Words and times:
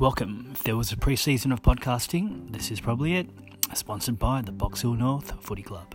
Welcome. 0.00 0.48
If 0.50 0.64
there 0.64 0.76
was 0.76 0.90
a 0.90 0.96
pre 0.96 1.14
season 1.14 1.52
of 1.52 1.62
podcasting, 1.62 2.52
this 2.52 2.72
is 2.72 2.80
probably 2.80 3.14
it. 3.14 3.28
Sponsored 3.74 4.18
by 4.18 4.42
the 4.42 4.50
Box 4.50 4.82
Hill 4.82 4.94
North 4.94 5.40
Footy 5.40 5.62
Club. 5.62 5.94